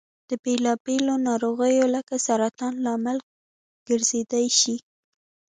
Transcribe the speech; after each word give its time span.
د 0.29 0.31
بېلا 0.43 0.73
بېلو 0.85 1.15
نارغیو 1.25 1.85
لکه 1.95 2.15
سرطان 2.25 2.73
لامل 2.85 3.17
ګرځيدای 3.87 4.47
شي. 4.59 4.75